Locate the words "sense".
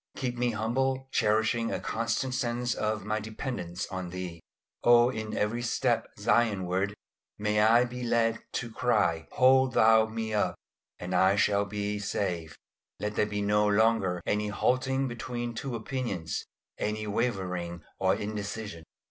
2.33-2.73